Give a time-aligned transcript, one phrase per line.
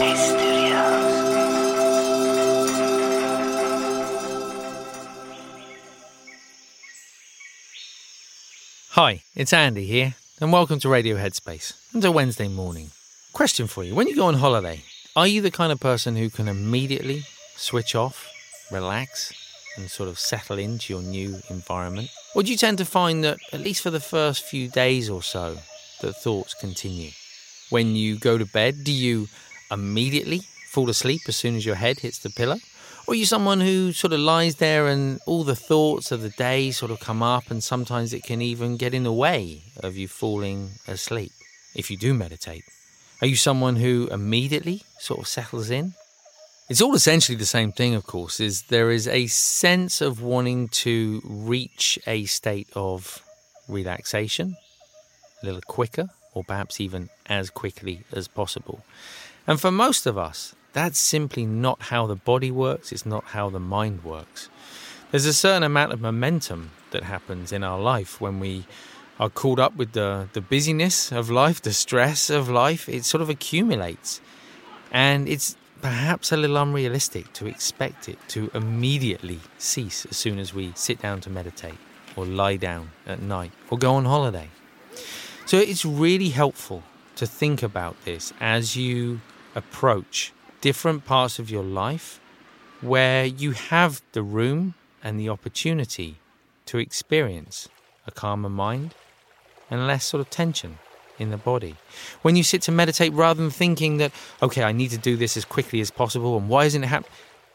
[0.00, 0.06] Hi,
[9.36, 11.74] it's Andy here, and welcome to Radio Headspace.
[11.94, 12.92] It's a Wednesday morning.
[13.34, 14.84] Question for you When you go on holiday,
[15.14, 17.24] are you the kind of person who can immediately
[17.56, 18.26] switch off,
[18.72, 19.34] relax,
[19.76, 22.08] and sort of settle into your new environment?
[22.34, 25.22] Or do you tend to find that, at least for the first few days or
[25.22, 25.58] so,
[26.00, 27.10] that thoughts continue?
[27.68, 29.28] When you go to bed, do you
[29.70, 32.58] immediately fall asleep as soon as your head hits the pillow?
[33.06, 36.30] Or are you someone who sort of lies there and all the thoughts of the
[36.30, 39.96] day sort of come up, and sometimes it can even get in the way of
[39.96, 41.32] you falling asleep
[41.74, 42.64] if you do meditate?
[43.20, 45.94] Are you someone who immediately sort of settles in?
[46.68, 50.68] It's all essentially the same thing, of course, is there is a sense of wanting
[50.68, 53.22] to reach a state of
[53.66, 54.56] relaxation
[55.42, 58.84] a little quicker, or perhaps even as quickly as possible.
[59.46, 63.50] And for most of us, that's simply not how the body works, it's not how
[63.50, 64.48] the mind works.
[65.10, 68.66] There's a certain amount of momentum that happens in our life when we
[69.18, 72.88] are caught up with the, the busyness of life, the stress of life.
[72.88, 74.20] It sort of accumulates.
[74.92, 80.54] And it's perhaps a little unrealistic to expect it to immediately cease as soon as
[80.54, 81.78] we sit down to meditate
[82.16, 84.48] or lie down at night or go on holiday.
[85.50, 86.84] So it's really helpful
[87.16, 89.20] to think about this as you
[89.56, 92.20] approach different parts of your life
[92.80, 96.18] where you have the room and the opportunity
[96.66, 97.68] to experience
[98.06, 98.94] a calmer mind
[99.68, 100.78] and less sort of tension
[101.18, 101.74] in the body.
[102.22, 105.36] When you sit to meditate, rather than thinking that, okay, I need to do this
[105.36, 107.10] as quickly as possible and why isn't it happening?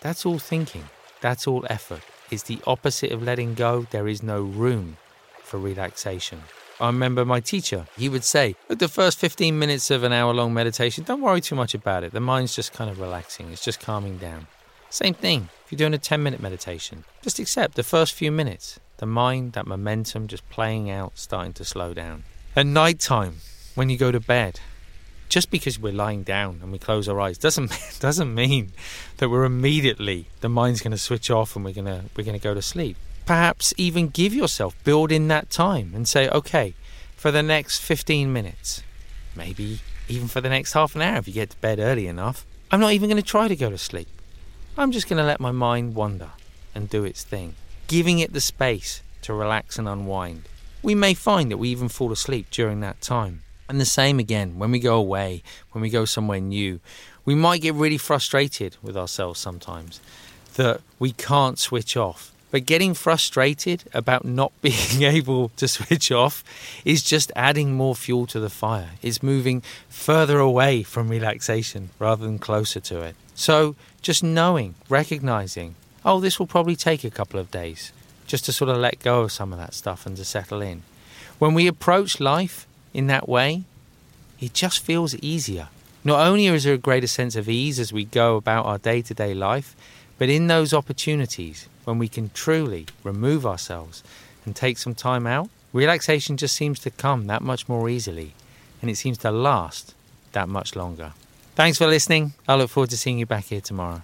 [0.00, 0.84] That's all thinking.
[1.22, 2.02] That's all effort.
[2.30, 3.88] It's the opposite of letting go.
[3.90, 4.96] There is no room
[5.42, 6.42] for relaxation.
[6.80, 10.32] I remember my teacher, he would say, Look, the first 15 minutes of an hour
[10.32, 12.12] long meditation, don't worry too much about it.
[12.12, 14.46] The mind's just kind of relaxing, it's just calming down.
[14.88, 17.04] Same thing if you're doing a 10 minute meditation.
[17.22, 21.64] Just accept the first few minutes, the mind, that momentum just playing out, starting to
[21.64, 22.24] slow down.
[22.56, 23.36] At night time,
[23.74, 24.58] when you go to bed,
[25.28, 27.70] just because we're lying down and we close our eyes doesn't
[28.00, 28.72] doesn't mean
[29.18, 32.36] that we're immediately the mind's going to switch off and we're going to we're going
[32.36, 36.74] to go to sleep perhaps even give yourself, build in that time and say, okay,
[37.16, 38.82] for the next 15 minutes,
[39.36, 42.44] maybe even for the next half an hour if you get to bed early enough,
[42.70, 44.08] I'm not even going to try to go to sleep.
[44.76, 46.30] I'm just going to let my mind wander
[46.74, 47.54] and do its thing,
[47.86, 50.42] giving it the space to relax and unwind.
[50.82, 53.42] We may find that we even fall asleep during that time.
[53.68, 55.42] And the same again when we go away,
[55.72, 56.80] when we go somewhere new,
[57.24, 60.00] we might get really frustrated with ourselves sometimes
[60.54, 66.44] that we can't switch off but getting frustrated about not being able to switch off
[66.84, 68.90] is just adding more fuel to the fire.
[69.02, 73.16] It's moving further away from relaxation rather than closer to it.
[73.34, 75.74] So just knowing, recognizing,
[76.04, 77.92] oh, this will probably take a couple of days
[78.26, 80.82] just to sort of let go of some of that stuff and to settle in.
[81.38, 83.64] When we approach life in that way,
[84.40, 85.68] it just feels easier.
[86.04, 89.02] Not only is there a greater sense of ease as we go about our day
[89.02, 89.76] to day life,
[90.20, 94.04] but in those opportunities, when we can truly remove ourselves
[94.44, 98.34] and take some time out, relaxation just seems to come that much more easily
[98.82, 99.94] and it seems to last
[100.32, 101.14] that much longer.
[101.54, 102.34] Thanks for listening.
[102.46, 104.02] I look forward to seeing you back here tomorrow.